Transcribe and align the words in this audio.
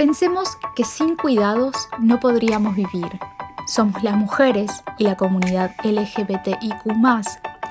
Pensemos 0.00 0.56
que 0.74 0.82
sin 0.82 1.14
cuidados 1.14 1.76
no 1.98 2.20
podríamos 2.20 2.74
vivir. 2.74 3.20
Somos 3.66 4.02
las 4.02 4.16
mujeres 4.16 4.82
y 4.96 5.04
la 5.04 5.18
comunidad 5.18 5.72
LGBTIQ 5.84 6.86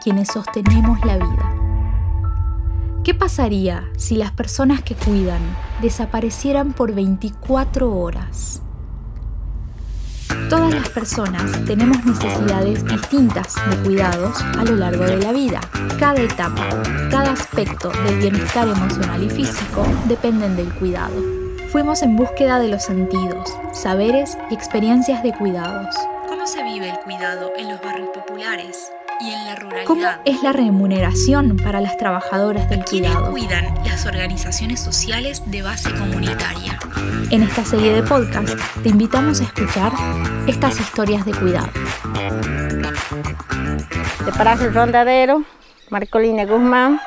quienes 0.03 0.27
sostenemos 0.27 1.03
la 1.03 1.17
vida. 1.17 1.55
¿Qué 3.03 3.15
pasaría 3.15 3.89
si 3.97 4.15
las 4.15 4.31
personas 4.31 4.83
que 4.83 4.93
cuidan 4.93 5.41
desaparecieran 5.81 6.73
por 6.73 6.93
24 6.93 7.97
horas? 7.97 8.61
Todas 10.51 10.71
las 10.71 10.89
personas 10.89 11.65
tenemos 11.65 12.05
necesidades 12.05 12.85
distintas 12.85 13.55
de 13.71 13.77
cuidados 13.77 14.39
a 14.55 14.63
lo 14.65 14.75
largo 14.75 15.03
de 15.03 15.17
la 15.17 15.31
vida. 15.31 15.61
Cada 15.97 16.21
etapa, 16.21 16.63
cada 17.09 17.31
aspecto 17.31 17.89
del 17.89 18.19
bienestar 18.19 18.67
emocional 18.67 19.23
y 19.23 19.31
físico 19.31 19.83
dependen 20.07 20.55
del 20.55 20.71
cuidado. 20.75 21.38
Fuimos 21.71 22.01
en 22.01 22.15
búsqueda 22.15 22.59
de 22.59 22.67
los 22.67 22.83
sentidos, 22.83 23.55
saberes 23.73 24.37
y 24.49 24.55
experiencias 24.55 25.21
de 25.21 25.33
cuidados. 25.33 25.95
¿Cómo 26.27 26.47
se 26.47 26.63
vive 26.63 26.89
el 26.89 26.99
cuidado 26.99 27.51
en 27.57 27.69
los 27.69 27.79
barrios 27.79 28.09
populares? 28.09 28.91
y 29.21 29.33
en 29.33 29.45
la 29.45 29.55
ruralidad. 29.55 29.85
¿Cómo 29.85 30.07
es 30.23 30.41
la 30.43 30.53
remuneración 30.53 31.57
para 31.57 31.81
las 31.81 31.97
trabajadoras 31.97 32.69
del 32.69 32.85
cuidado? 32.85 33.31
cuidan 33.31 33.65
las 33.83 34.05
organizaciones 34.05 34.79
sociales 34.79 35.43
de 35.45 35.61
base 35.61 35.91
comunitaria? 35.91 36.79
En 37.29 37.43
esta 37.43 37.65
serie 37.65 37.93
de 37.93 38.03
podcast 38.03 38.57
te 38.81 38.87
invitamos 38.87 39.41
a 39.41 39.43
escuchar 39.43 39.91
estas 40.47 40.79
historias 40.79 41.25
de 41.25 41.33
cuidado. 41.33 41.67
De 44.25 44.31
Paraje 44.31 44.65
el 44.65 44.73
Rondadero, 44.73 45.43
Marcolina 45.89 46.45
Guzmán, 46.45 47.01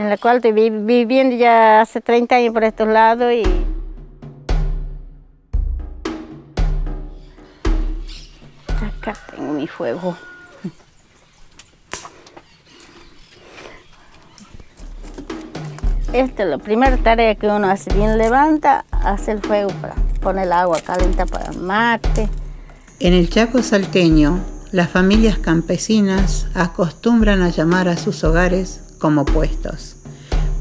en 0.00 0.08
la 0.08 0.16
cual 0.16 0.36
estoy 0.36 0.52
viviendo 0.52 1.36
ya 1.36 1.82
hace 1.82 2.00
30 2.00 2.34
años 2.34 2.54
por 2.54 2.64
estos 2.64 2.88
lados 2.88 3.30
y 3.34 3.42
acá 8.82 9.14
tengo 9.30 9.52
mi 9.52 9.66
fuego. 9.66 10.16
Esta 16.14 16.42
es 16.44 16.48
la 16.48 16.56
primera 16.56 16.96
tarea 16.96 17.34
que 17.34 17.46
uno 17.46 17.68
hace. 17.68 17.92
Bien 17.92 18.16
levanta, 18.16 18.86
hace 18.90 19.32
el 19.32 19.40
fuego 19.40 19.68
para 19.82 19.94
poner 20.22 20.46
el 20.46 20.52
agua 20.52 20.80
caliente 20.80 21.26
para 21.26 21.52
mate. 21.52 22.26
En 23.00 23.12
el 23.12 23.28
Chaco 23.28 23.62
salteño, 23.62 24.40
las 24.72 24.88
familias 24.88 25.36
campesinas 25.36 26.46
acostumbran 26.54 27.42
a 27.42 27.50
llamar 27.50 27.86
a 27.88 27.98
sus 27.98 28.24
hogares 28.24 28.89
como 29.00 29.24
puestos. 29.24 29.96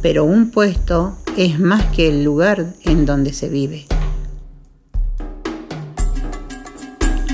Pero 0.02 0.24
un 0.24 0.50
puesto 0.50 1.16
es 1.38 1.60
más 1.60 1.86
que 1.96 2.10
el 2.10 2.24
lugar 2.24 2.66
en 2.86 3.06
donde 3.06 3.34
se 3.34 3.50
vive. 3.50 3.86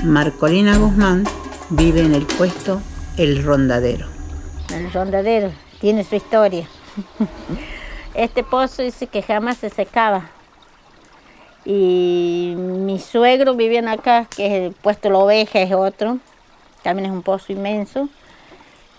Marcolina 0.04 0.76
Guzmán 0.76 1.24
vive 1.70 2.02
en 2.02 2.14
el 2.14 2.26
puesto 2.26 2.82
El 3.16 3.42
Rondadero. 3.42 4.06
El 4.74 4.92
Rondadero 4.92 5.50
tiene 5.80 6.04
su 6.04 6.16
historia. 6.16 6.68
Este 8.14 8.42
pozo 8.42 8.82
dice 8.82 9.06
que 9.08 9.20
jamás 9.20 9.58
se 9.58 9.68
secaba. 9.68 10.30
Y 11.66 12.54
mi 12.56 12.98
suegro 12.98 13.54
vivía 13.54 13.90
acá, 13.92 14.24
que 14.24 14.46
es 14.46 14.52
el 14.52 14.72
puesto 14.72 15.10
La 15.10 15.18
Oveja, 15.18 15.60
es 15.60 15.72
otro. 15.72 16.18
También 16.82 17.10
es 17.10 17.12
un 17.12 17.22
pozo 17.22 17.52
inmenso. 17.52 18.08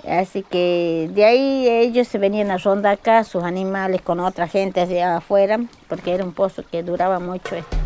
Así 0.06 0.44
que 0.44 1.09
de 1.14 1.26
ahí 1.26 1.67
ellos 1.67 2.08
se 2.08 2.17
venían 2.17 2.52
a 2.52 2.58
ronda 2.58 2.92
acá, 2.92 3.23
sus 3.23 3.44
animales 3.44 4.02
con 4.02 4.20
otra 4.20 4.48
gente 4.48 4.81
hacia 4.81 5.17
afuera, 5.17 5.59
porque 5.88 6.14
era 6.14 6.23
un 6.23 6.34
pozo 6.34 6.64
que 6.70 6.84
duraba 6.84 7.20
mucho 7.20 7.56
esto. 7.56 7.78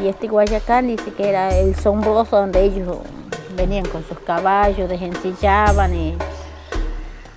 Y 0.00 0.08
este 0.08 0.28
Guayacán 0.28 0.86
dice 0.86 1.12
que 1.12 1.28
era 1.28 1.56
el 1.56 1.74
sombroso 1.74 2.36
donde 2.36 2.62
ellos 2.62 2.98
venían 3.56 3.84
con 3.86 4.04
sus 4.04 4.18
caballos, 4.20 4.88
desencillaban 4.88 5.94
y 5.94 6.16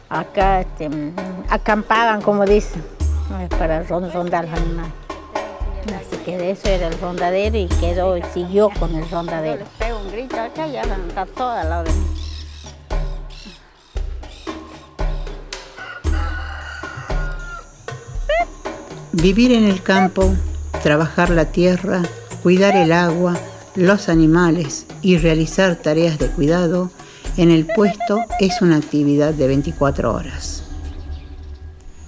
acá 0.09 0.61
este, 0.61 0.89
acampaban, 1.49 2.21
como 2.21 2.45
dicen 2.45 2.83
para 3.57 3.83
rondar 3.83 4.45
los 4.45 4.59
animales. 4.59 4.91
Así 5.87 6.17
que 6.23 6.37
de 6.37 6.51
eso 6.51 6.67
era 6.67 6.87
el 6.87 6.99
rondadero 6.99 7.57
y 7.57 7.67
quedó 7.67 8.17
y 8.17 8.23
siguió 8.33 8.69
con 8.79 8.93
el 8.95 9.09
rondadero. 9.09 9.65
Pego 9.79 9.99
un 9.99 10.11
grito 10.11 10.39
acá 10.39 10.67
y 10.67 10.73
ya 10.73 10.81
está 10.81 11.25
toda 11.25 11.63
la 11.63 11.83
de 11.83 11.91
Vivir 19.13 19.51
en 19.51 19.65
el 19.65 19.83
campo, 19.83 20.33
trabajar 20.83 21.31
la 21.31 21.45
tierra, 21.45 22.01
cuidar 22.43 22.77
el 22.77 22.93
agua, 22.93 23.37
los 23.75 24.07
animales 24.07 24.85
y 25.01 25.17
realizar 25.17 25.75
tareas 25.75 26.17
de 26.17 26.29
cuidado 26.29 26.91
en 27.35 27.51
el 27.51 27.65
puesto 27.65 28.21
es 28.39 28.61
una 28.61 28.77
actividad 28.77 29.33
de 29.33 29.47
24 29.47 30.13
horas. 30.13 30.63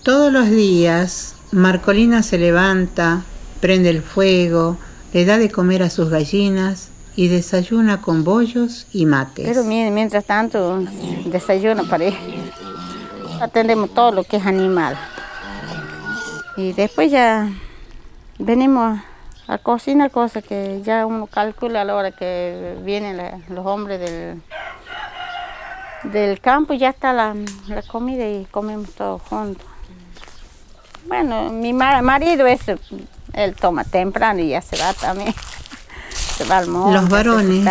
Todos 0.01 0.31
los 0.31 0.49
días, 0.49 1.35
Marcolina 1.51 2.23
se 2.23 2.37
levanta, 2.37 3.23
prende 3.59 3.89
el 3.89 4.01
fuego, 4.01 4.77
le 5.11 5.25
da 5.25 5.37
de 5.37 5.51
comer 5.51 5.83
a 5.83 5.89
sus 5.89 6.09
gallinas 6.09 6.87
y 7.17 7.27
desayuna 7.27 8.01
con 8.01 8.23
bollos 8.23 8.87
y 8.93 9.05
mates. 9.05 9.45
Pero 9.45 9.65
mientras 9.65 10.23
tanto, 10.23 10.79
desayuno 11.25 11.83
para 11.83 12.05
Atendemos 13.41 13.93
todo 13.93 14.13
lo 14.13 14.23
que 14.23 14.37
es 14.37 14.45
animal. 14.45 14.97
Y 16.55 16.73
después 16.73 17.11
ya 17.11 17.49
venimos 18.37 18.99
a 19.47 19.57
cocinar 19.57 20.11
cosas 20.11 20.43
que 20.43 20.81
ya 20.83 21.05
uno 21.05 21.27
calcula 21.27 21.81
a 21.81 21.85
la 21.85 21.95
hora 21.95 22.11
que 22.11 22.77
vienen 22.83 23.43
los 23.49 23.65
hombres 23.65 23.99
del, 23.99 24.41
del 26.11 26.39
campo, 26.39 26.73
ya 26.73 26.89
está 26.89 27.13
la, 27.13 27.35
la 27.67 27.81
comida 27.81 28.27
y 28.27 28.45
comemos 28.45 28.91
todos 28.91 29.21
juntos. 29.23 29.65
Bueno, 31.07 31.49
mi 31.49 31.73
marido 31.73 32.47
es, 32.47 32.61
él 33.33 33.55
toma 33.55 33.83
temprano 33.83 34.39
y 34.39 34.49
ya 34.49 34.61
se 34.61 34.77
va 34.77 34.93
también. 34.93 35.33
Se 36.37 36.45
va 36.45 36.57
al 36.57 36.67
monte. 36.67 36.93
Los 36.99 37.09
varones 37.09 37.67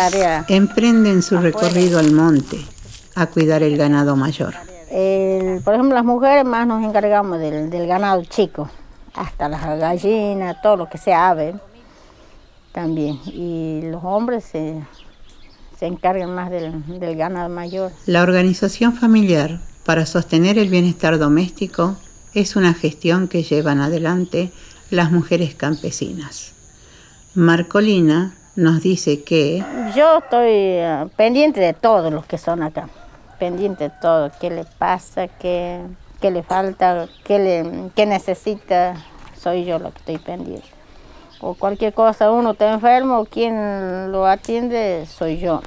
emprenden 0.47 1.21
su 1.21 1.37
recorrido 1.37 1.99
al 1.99 2.13
monte 2.13 2.65
a 3.13 3.25
cuidar 3.25 3.61
el 3.61 3.75
ganado 3.75 4.15
mayor. 4.15 4.53
Por 5.63 5.73
ejemplo, 5.73 5.95
las 5.95 6.05
mujeres 6.05 6.45
más 6.45 6.67
nos 6.67 6.83
encargamos 6.83 7.39
del, 7.39 7.87
ganado 7.87 8.23
chico, 8.25 8.69
hasta 9.15 9.49
las 9.49 9.61
gallinas, 9.79 10.61
todo 10.61 10.77
lo 10.77 10.89
que 10.89 10.97
sea 10.97 11.29
ave 11.29 11.55
también. 12.71 13.19
Y 13.25 13.81
los 13.83 14.03
hombres 14.03 14.43
se, 14.45 14.81
encargan 15.81 16.33
más 16.33 16.49
del, 16.49 16.99
del 16.99 17.15
ganado 17.15 17.49
mayor. 17.49 17.91
La 18.05 18.21
organización 18.21 18.93
familiar 18.93 19.59
para 19.85 20.05
sostener 20.05 20.57
el 20.57 20.69
bienestar 20.69 21.17
doméstico 21.17 21.97
es 22.33 22.55
una 22.55 22.73
gestión 22.73 23.27
que 23.27 23.43
llevan 23.43 23.81
adelante 23.81 24.51
las 24.89 25.11
mujeres 25.11 25.55
campesinas. 25.55 26.53
Marcolina 27.35 28.35
nos 28.55 28.81
dice 28.81 29.23
que... 29.23 29.63
Yo 29.95 30.19
estoy 30.19 30.49
eh, 30.49 31.07
pendiente 31.17 31.59
de 31.59 31.73
todos 31.73 32.13
los 32.13 32.25
que 32.25 32.37
son 32.37 32.61
acá, 32.61 32.89
pendiente 33.39 33.85
de 33.85 33.95
todo, 34.01 34.31
qué 34.39 34.49
le 34.49 34.65
pasa, 34.65 35.27
qué, 35.27 35.81
qué 36.21 36.31
le 36.31 36.43
falta, 36.43 37.07
qué, 37.23 37.39
le, 37.39 37.89
qué 37.95 38.05
necesita, 38.05 38.95
soy 39.37 39.65
yo 39.65 39.79
lo 39.79 39.91
que 39.91 39.99
estoy 39.99 40.17
pendiente. 40.17 40.67
O 41.39 41.55
cualquier 41.55 41.93
cosa, 41.93 42.31
uno 42.31 42.51
está 42.51 42.71
enfermo, 42.71 43.25
quien 43.25 44.11
lo 44.11 44.25
atiende 44.25 45.05
soy 45.07 45.39
yo 45.39 45.61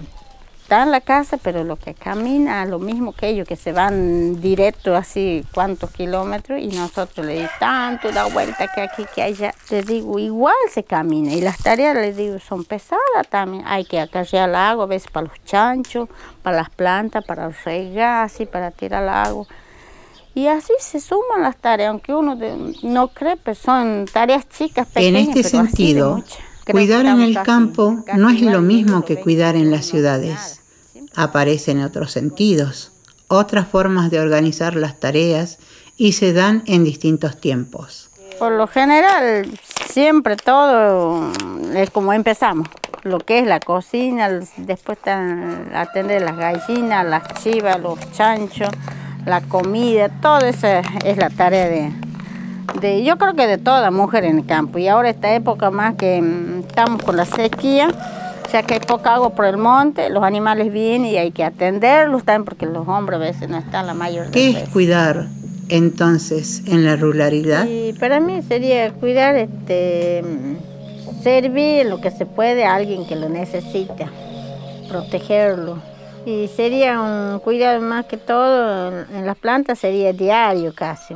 está 0.67 0.83
en 0.83 0.91
la 0.91 1.01
casa, 1.01 1.37
pero 1.37 1.63
lo 1.63 1.77
que 1.77 1.95
camina, 1.95 2.65
lo 2.65 2.81
mismo 2.81 3.13
que 3.13 3.29
ellos, 3.29 3.47
que 3.47 3.55
se 3.55 3.71
van 3.71 4.41
directo 4.41 4.97
así 4.97 5.47
cuántos 5.55 5.93
kilómetros 5.93 6.61
y 6.61 6.67
nosotros 6.67 7.25
le 7.25 7.35
digo 7.35 7.49
tanto, 7.61 8.11
da 8.11 8.25
vuelta 8.25 8.67
que 8.75 8.81
aquí, 8.81 9.05
que 9.15 9.23
allá. 9.23 9.55
Le 9.71 9.83
digo, 9.83 10.19
igual 10.19 10.57
se 10.73 10.83
camina 10.83 11.33
y 11.35 11.41
las 11.41 11.59
tareas, 11.59 11.95
les 11.95 12.17
digo, 12.17 12.41
son 12.41 12.65
pesadas 12.65 13.29
también. 13.31 13.63
Hay 13.65 13.85
que 13.85 14.01
acarrear 14.01 14.49
el 14.49 14.57
agua, 14.57 14.85
a 14.85 14.89
veces 14.89 15.09
para 15.09 15.29
los 15.29 15.45
chanchos, 15.45 16.09
para 16.43 16.57
las 16.57 16.71
plantas, 16.71 17.25
para 17.25 17.49
regar, 17.65 18.25
así, 18.25 18.45
para 18.45 18.73
tirar 18.73 19.05
el 19.05 19.11
agua. 19.11 19.47
Y 20.35 20.49
así 20.49 20.73
se 20.81 20.99
suman 20.99 21.43
las 21.43 21.57
tareas, 21.59 21.91
aunque 21.91 22.13
uno 22.13 22.37
no 22.83 23.09
cree, 23.09 23.37
pero 23.37 23.55
son 23.55 24.07
tareas 24.13 24.49
chicas, 24.49 24.89
pequeñas. 24.89 25.23
En 25.23 25.29
este 25.29 25.45
sentido, 25.45 26.25
Cuidar 26.71 27.07
en 27.07 27.21
el 27.21 27.41
campo 27.43 28.05
no 28.17 28.29
es 28.29 28.43
lo 28.43 28.61
mismo 28.61 29.05
que 29.05 29.21
cuidar 29.21 29.55
en 29.55 29.71
las 29.71 29.87
ciudades. 29.87 30.61
Aparecen 31.15 31.83
otros 31.83 32.11
sentidos, 32.11 32.91
otras 33.29 33.69
formas 33.69 34.11
de 34.11 34.19
organizar 34.19 34.75
las 34.75 34.99
tareas 34.99 35.59
y 35.97 36.13
se 36.13 36.33
dan 36.33 36.65
en 36.67 36.83
distintos 36.83 37.41
tiempos. 37.41 38.11
Por 38.39 38.53
lo 38.53 38.67
general, 38.67 39.59
siempre 39.89 40.37
todo 40.37 41.31
es 41.75 41.91
como 41.91 42.13
empezamos. 42.13 42.69
Lo 43.05 43.21
que 43.21 43.39
es 43.39 43.47
la 43.47 43.61
cocina, 43.61 44.29
después 44.57 44.99
atender 45.07 46.23
las 46.23 46.37
gallinas, 46.37 47.07
las 47.07 47.43
chivas, 47.43 47.81
los 47.81 47.99
chanchos, 48.13 48.71
la 49.25 49.41
comida, 49.43 50.09
todo 50.09 50.41
eso 50.41 50.67
es 51.05 51.17
la 51.17 51.31
tarea 51.31 51.69
de, 51.69 51.93
de, 52.81 53.05
yo 53.05 53.17
creo 53.19 53.35
que 53.35 53.47
de 53.47 53.59
toda 53.59 53.91
mujer 53.91 54.25
en 54.25 54.39
el 54.39 54.47
campo. 54.47 54.79
Y 54.79 54.89
ahora 54.89 55.11
esta 55.11 55.35
época 55.35 55.71
más 55.71 55.95
que 55.95 56.21
mm, 56.21 56.61
estamos 56.69 57.03
con 57.03 57.17
la 57.17 57.25
sequía, 57.25 57.89
ya 58.53 58.63
que 58.63 58.75
hay 58.75 58.81
poca 58.81 59.15
agua 59.15 59.31
por 59.31 59.45
el 59.45 59.57
monte, 59.57 60.09
los 60.11 60.23
animales 60.23 60.73
vienen 60.73 61.11
y 61.11 61.17
hay 61.17 61.31
que 61.31 61.45
atenderlos 61.45 62.25
también 62.25 62.45
porque 62.45 62.67
los 62.67 62.87
hombres 62.87 63.17
a 63.17 63.21
veces 63.21 63.49
no 63.49 63.59
están 63.59 63.87
la 63.87 63.95
mayor 63.95 64.31
¿Qué 64.31 64.51
es 64.51 64.69
cuidar 64.69 65.27
entonces 65.69 66.63
en 66.67 66.85
la 66.85 66.97
ruralidad? 66.97 67.67
Y 67.67 67.93
para 67.95 68.21
mí 68.21 68.43
sería 68.43 68.93
cuidar, 68.93 69.37
este, 69.37 70.23
mm, 70.23 71.23
servir 71.23 71.87
lo 71.87 72.01
que 72.01 72.11
se 72.11 72.27
puede 72.27 72.65
a 72.65 72.75
alguien 72.75 73.07
que 73.07 73.17
lo 73.17 73.29
necesita, 73.29 74.09
protegerlo. 74.89 75.79
Y 76.25 76.49
sería 76.49 77.01
un 77.01 77.39
cuidado 77.39 77.81
más 77.81 78.07
que 78.07 78.17
todo 78.17 78.89
en, 78.89 79.17
en 79.17 79.27
las 79.27 79.37
plantas, 79.37 79.79
sería 79.79 80.13
diario 80.13 80.73
casi. 80.75 81.15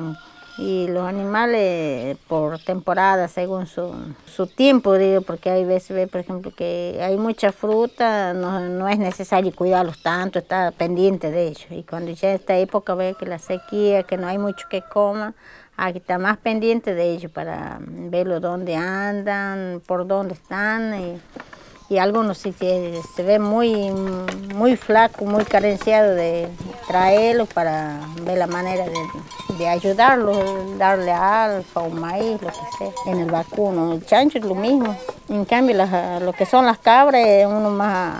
Y 0.61 0.89
los 0.89 1.07
animales 1.07 2.19
por 2.29 2.59
temporada, 2.59 3.29
según 3.29 3.67
su, 3.67 3.95
su 4.27 4.47
tiempo, 4.47 4.99
digo, 4.99 5.23
porque 5.23 5.49
hay 5.49 5.65
veces, 5.65 5.97
ve, 5.97 6.07
por 6.07 6.21
ejemplo, 6.21 6.53
que 6.55 7.01
hay 7.03 7.17
mucha 7.17 7.51
fruta, 7.51 8.35
no, 8.35 8.61
no 8.61 8.87
es 8.87 8.99
necesario 8.99 9.55
cuidarlos 9.57 10.03
tanto, 10.03 10.39
estar 10.39 10.75
pendiente 10.75 11.31
de 11.31 11.49
ellos. 11.49 11.67
Y 11.71 11.83
cuando 11.83 12.11
ya 12.11 12.35
esta 12.35 12.59
época 12.59 12.95
ve 12.95 13.17
que 13.19 13.25
la 13.25 13.39
sequía, 13.39 14.03
que 14.03 14.19
no 14.19 14.27
hay 14.27 14.37
mucho 14.37 14.69
que 14.69 14.83
coma, 14.83 15.33
hay 15.79 15.95
que 15.95 15.99
estar 16.01 16.19
más 16.19 16.37
pendiente 16.37 16.95
de 16.95 17.11
ellos 17.11 17.33
para 17.33 17.79
verlo 17.81 18.39
dónde 18.39 18.77
andan, 18.77 19.81
por 19.87 20.07
dónde 20.07 20.35
están. 20.35 21.21
Y 21.91 21.99
algunos 21.99 22.39
sí 22.39 22.53
que 22.53 22.99
se 23.15 23.23
ve 23.23 23.39
muy, 23.39 23.91
muy 24.55 24.77
flaco, 24.77 25.25
muy 25.27 25.45
carenciado 25.45 26.15
de 26.15 26.49
traerlos 26.87 27.49
para 27.49 28.01
ver 28.23 28.39
la 28.39 28.47
manera 28.47 28.85
de, 28.87 28.95
de 29.59 29.69
ayudarlos, 29.69 30.39
darle 30.79 31.11
alfa 31.13 31.81
o 31.81 31.91
maíz, 31.91 32.41
lo 32.41 32.49
que 32.49 32.55
sea, 32.79 33.13
en 33.13 33.19
el 33.21 33.31
vacuno. 33.31 33.93
El 33.93 34.07
chancho 34.07 34.39
es 34.39 34.45
lo 34.45 34.55
mismo. 34.55 34.97
En 35.29 35.45
cambio, 35.45 35.77
las- 35.77 36.23
lo 36.23 36.33
que 36.33 36.47
son 36.47 36.65
las 36.65 36.79
cabras, 36.79 37.27
uno 37.47 37.71
más 37.71 38.15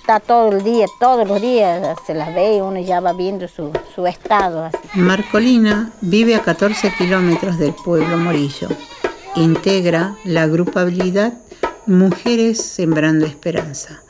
está 0.00 0.18
todo 0.18 0.50
el 0.50 0.64
día, 0.64 0.86
todos 0.98 1.26
los 1.28 1.40
días 1.40 1.96
se 2.04 2.12
las 2.14 2.34
ve 2.34 2.56
y 2.56 2.60
uno 2.60 2.80
ya 2.80 2.98
va 2.98 3.12
viendo 3.12 3.46
su, 3.46 3.70
su 3.94 4.04
estado. 4.08 4.68
Marcolina 4.94 5.92
vive 6.00 6.34
a 6.34 6.40
14 6.42 6.92
kilómetros 6.98 7.58
del 7.58 7.72
pueblo 7.72 8.16
Morillo. 8.18 8.66
Integra 9.36 10.14
la 10.24 10.46
grupabilidad 10.48 11.32
Mujeres 11.86 12.62
Sembrando 12.62 13.26
Esperanza. 13.26 14.00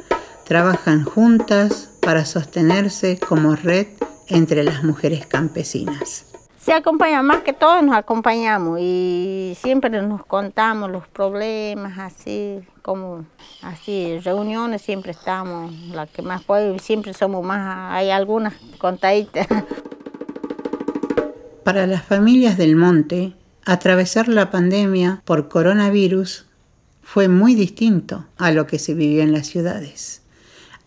Trabajan 0.45 1.05
juntas 1.05 1.89
para 2.03 2.27
sostenerse 2.27 3.19
como 3.19 3.57
red 3.57 3.87
entre 4.29 4.63
las 4.63 4.85
mujeres 4.85 5.25
campesinas. 5.25 6.27
Se 6.61 6.75
acompaña, 6.75 7.23
más 7.23 7.39
que 7.39 7.55
todo 7.55 7.81
nos 7.81 7.97
acompañamos 7.97 8.79
y 8.79 9.57
siempre 9.59 9.91
nos 10.03 10.23
contamos 10.27 10.91
los 10.91 11.09
problemas, 11.09 11.99
así 11.99 12.61
como 12.83 13.25
así, 13.63 14.19
reuniones 14.19 14.83
siempre 14.83 15.13
estamos, 15.13 15.73
la 15.95 16.07
que 16.07 16.21
más 16.21 16.45
puede, 16.45 16.79
siempre 16.79 17.15
somos 17.15 17.43
más, 17.43 17.95
hay 17.95 18.11
algunas 18.11 18.53
contaditas. 18.77 19.47
Para 21.65 21.87
las 21.87 22.03
familias 22.03 22.59
del 22.59 22.77
monte, 22.77 23.33
atravesar 23.65 24.29
la 24.29 24.51
pandemia 24.51 25.23
por 25.25 25.49
coronavirus 25.49 26.52
fue 27.03 27.29
muy 27.29 27.55
distinto 27.55 28.25
a 28.39 28.51
lo 28.53 28.67
que 28.67 28.79
se 28.79 28.95
vivió 28.95 29.23
en 29.23 29.33
las 29.33 29.47
ciudades. 29.47 30.23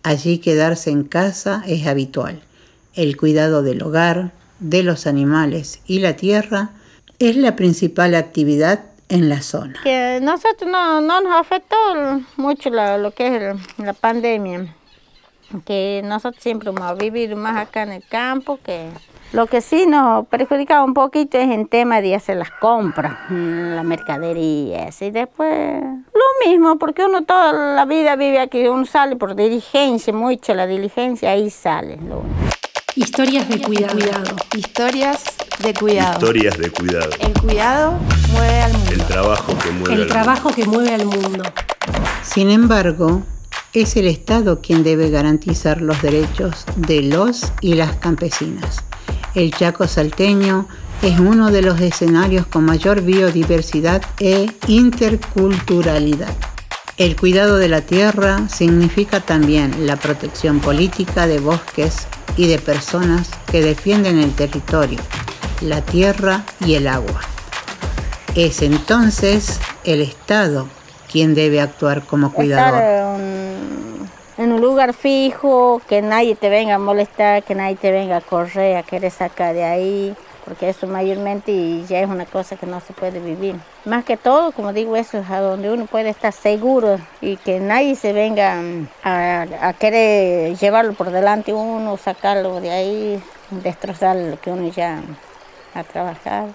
Allí 0.03 0.38
quedarse 0.39 0.89
en 0.91 1.03
casa 1.03 1.63
es 1.67 1.85
habitual. 1.88 2.41
El 2.94 3.17
cuidado 3.17 3.62
del 3.63 3.81
hogar, 3.81 4.31
de 4.59 4.83
los 4.83 5.06
animales 5.07 5.81
y 5.85 6.00
la 6.00 6.15
tierra 6.15 6.69
es 7.19 7.35
la 7.35 7.56
principal 7.56 8.15
actividad 8.15 8.85
en 9.09 9.29
la 9.29 9.41
zona. 9.41 9.79
Que 9.83 10.19
nosotros 10.21 10.69
no, 10.71 11.01
no 11.01 11.21
nos 11.21 11.35
afectó 11.35 11.75
mucho 12.38 12.69
la- 12.69 12.97
lo 12.97 13.11
que 13.11 13.35
es 13.51 13.56
la 13.77 13.94
pandemia, 13.94 14.73
que 15.65 16.01
nosotros 16.03 16.41
siempre 16.41 16.69
hemos 16.69 16.97
vivido 16.97 17.35
más 17.35 17.57
acá 17.57 17.83
en 17.83 17.91
el 17.91 18.03
campo, 18.07 18.59
que 18.63 18.89
lo 19.33 19.48
que 19.48 19.62
sí 19.62 19.86
nos 19.86 20.27
perjudicaba 20.27 20.83
un 20.83 20.94
poquito 20.94 21.38
es 21.38 21.50
en 21.50 21.68
tema 21.68 22.01
de 22.01 22.16
hacer 22.16 22.38
las 22.38 22.51
compras, 22.51 23.18
mm, 23.30 23.75
la 23.75 23.83
mercadería, 23.83 24.89
y 25.00 25.12
después 25.12 25.81
lo 25.81 26.50
mismo, 26.50 26.77
porque 26.77 27.06
uno 27.06 27.24
toda 27.24 27.51
la 27.51 27.86
vida 27.86 28.16
vive 28.16 28.39
aquí, 28.39 28.68
uno 28.68 28.86
sale 28.86 29.16
por 29.16 29.36
diligencia, 29.36 30.13
mucho 30.13 30.54
la 30.54 30.68
diligencia, 30.68 31.31
ahí 31.31 31.50
sale. 31.50 31.98
lo. 31.98 32.24
Historias 32.95 33.50
de 33.50 33.62
cuidado. 33.62 33.98
Historias 34.56 35.24
de 35.62 35.74
cuidado. 35.74 36.13
Historias 36.13 36.57
de 36.57 36.71
cuidado. 36.71 37.10
El 37.19 37.33
cuidado 37.33 37.94
mueve 38.31 38.62
al 38.62 38.74
mundo. 38.74 38.92
El 38.92 39.04
trabajo 39.04 39.57
que 39.57 39.71
mueve 39.71 39.94
El 39.95 40.01
al 40.04 40.07
trabajo 40.07 40.50
que 40.51 40.66
mueve 40.66 40.94
al 40.94 41.06
mundo. 41.06 41.44
Sin 42.24 42.50
embargo, 42.50 43.24
es 43.74 43.98
el 43.98 44.07
Estado 44.07 44.62
quien 44.62 44.86
debe 44.86 45.10
garantizar 45.10 45.81
los 45.81 46.01
derechos 46.01 46.66
de 46.78 47.01
los 47.01 47.51
y 47.60 47.74
las 47.74 47.98
campesinas. 47.98 48.86
El 49.35 49.51
Chaco 49.51 49.85
salteño 49.85 50.65
es 51.01 51.19
uno 51.19 51.51
de 51.51 51.61
los 51.61 51.81
escenarios 51.81 52.47
con 52.47 52.63
mayor 52.63 53.01
biodiversidad 53.01 54.01
e 54.19 54.47
interculturalidad. 54.67 56.33
El 56.97 57.17
cuidado 57.17 57.57
de 57.57 57.67
la 57.67 57.81
tierra 57.81 58.47
significa 58.47 59.19
también 59.19 59.85
la 59.85 59.97
protección 59.97 60.61
política 60.61 61.27
de 61.27 61.39
bosques 61.39 62.07
y 62.37 62.47
de 62.47 62.59
personas 62.59 63.29
que 63.51 63.61
defienden 63.61 64.19
el 64.19 64.33
territorio, 64.33 64.99
la 65.59 65.81
tierra 65.81 66.45
y 66.61 66.75
el 66.75 66.87
agua. 66.87 67.19
Es 68.35 68.61
entonces 68.61 69.59
el 69.83 70.01
Estado 70.01 70.69
quien 71.11 71.35
debe 71.35 71.59
actuar 71.59 72.05
como 72.05 72.31
cuidador. 72.31 72.81
Un 74.56 74.62
lugar 74.62 74.94
fijo, 74.94 75.81
que 75.86 76.02
nadie 76.02 76.34
te 76.34 76.48
venga 76.48 76.75
a 76.75 76.80
molestar, 76.80 77.44
que 77.44 77.56
nadie 77.56 77.75
te 77.75 77.92
venga 77.92 78.16
a 78.16 78.22
correr, 78.22 78.78
a 78.78 78.84
querer 78.84 79.12
sacar 79.12 79.54
de 79.54 79.66
ahí, 79.66 80.16
porque 80.46 80.69
eso 80.69 80.88
mayormente 80.88 81.84
ya 81.90 82.00
es 82.00 82.07
una 82.07 82.25
cosa 82.25 82.56
que 82.56 82.66
no 82.66 82.80
se 82.80 82.94
puede 82.94 83.19
vivir. 83.19 83.57
Más 83.84 84.06
que 84.06 84.16
todo, 84.16 84.54
como 84.54 84.72
digo, 84.72 84.96
eso 84.96 85.18
es 85.18 85.30
a 85.30 85.42
donde 85.42 85.69
uno 85.69 85.88
puede 85.88 86.07
estar 86.07 86.31
seguro 86.31 87.00
y 87.19 87.36
que 87.36 87.60
nadie 87.60 87.98
se 87.98 88.13
venga 88.13 88.56
mm, 88.56 88.88
a, 89.04 89.46
a 89.60 89.74
querer 89.74 90.56
llevarlo 90.56 90.94
por 90.94 91.12
delante 91.12 91.52
uno, 91.52 91.98
sacarlo 91.98 92.62
de 92.62 92.72
ahí, 92.72 93.24
destrozar 93.50 94.16
lo 94.16 94.40
que 94.40 94.52
uno 94.52 94.69
ya 94.69 95.02
ha 95.74 95.84
trabajado. 95.84 96.48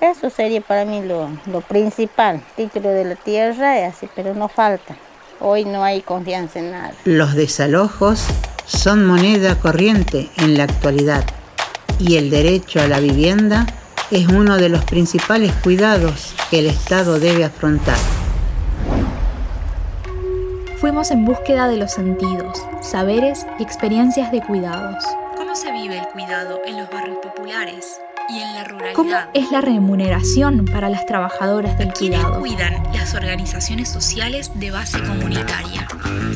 Eso 0.00 0.30
sería 0.30 0.62
para 0.62 0.86
mí 0.86 1.02
lo, 1.02 1.28
lo 1.44 1.60
principal, 1.60 2.40
título 2.56 2.88
de 2.88 3.04
la 3.04 3.16
tierra, 3.16 3.86
así, 3.86 4.08
pero 4.14 4.32
no 4.32 4.48
falta. 4.48 4.96
Hoy 5.40 5.64
no 5.64 5.84
hay 5.84 6.02
confianza 6.02 6.58
en 6.58 6.72
nada. 6.72 6.92
Los 7.04 7.34
desalojos 7.34 8.24
son 8.66 9.06
moneda 9.06 9.54
corriente 9.56 10.28
en 10.38 10.58
la 10.58 10.64
actualidad 10.64 11.24
y 12.00 12.16
el 12.16 12.30
derecho 12.30 12.80
a 12.80 12.88
la 12.88 12.98
vivienda 13.00 13.66
es 14.10 14.26
uno 14.26 14.56
de 14.56 14.68
los 14.68 14.84
principales 14.84 15.52
cuidados 15.62 16.34
que 16.50 16.58
el 16.58 16.66
Estado 16.66 17.20
debe 17.20 17.44
afrontar. 17.44 17.96
Fuimos 20.80 21.10
en 21.10 21.24
búsqueda 21.24 21.68
de 21.68 21.76
los 21.76 21.92
sentidos, 21.92 22.58
saberes 22.80 23.46
y 23.58 23.62
experiencias 23.62 24.32
de 24.32 24.40
cuidados. 24.40 25.04
¿Cómo 25.36 25.54
se 25.54 25.72
vive 25.72 25.98
el 25.98 26.08
cuidado 26.08 26.60
en 26.66 26.78
los 26.78 26.90
barrios 26.90 27.18
populares 27.18 28.00
y 28.28 28.40
en 28.40 28.54
la 28.54 28.64
ruralidad? 28.64 28.94
¿Cómo 28.94 29.16
es 29.34 29.50
la 29.50 29.60
remuneración 29.60 30.64
para 30.66 30.88
las 30.88 31.06
trabajadoras 31.06 31.78
del 31.78 31.92
cuidado? 31.92 32.38
cuidan 32.38 32.82
las 32.92 33.14
organizaciones 33.14 33.88
sociales 33.88 34.50
de 34.54 34.70
base 34.70 34.98
comunitaria? 35.02 35.86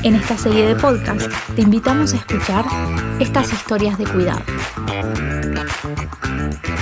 En 0.03 0.15
esta 0.15 0.37
serie 0.37 0.67
de 0.67 0.75
podcast 0.75 1.31
te 1.55 1.63
invitamos 1.63 2.15
a 2.15 2.17
escuchar 2.17 2.65
estas 3.21 3.53
historias 3.53 3.99
de 3.99 4.05
cuidado. 4.05 4.43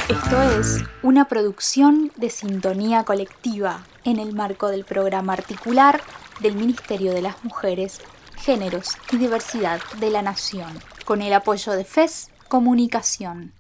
Esto 0.09 0.43
es 0.59 0.85
una 1.02 1.26
producción 1.26 2.11
de 2.17 2.31
sintonía 2.31 3.05
colectiva 3.05 3.85
en 4.05 4.19
el 4.19 4.35
marco 4.35 4.69
del 4.69 4.85
programa 4.85 5.33
articular 5.35 6.00
del 6.40 6.55
Ministerio 6.55 7.12
de 7.12 7.23
las 7.23 7.45
Mujeres, 7.45 8.00
Géneros 8.37 8.97
y 9.12 9.19
Diversidad 9.19 9.81
de 9.99 10.11
la 10.11 10.23
Nación, 10.23 10.73
con 11.05 11.21
el 11.23 11.33
apoyo 11.33 11.73
de 11.73 11.85
FES 11.85 12.31
Comunicación. 12.49 13.52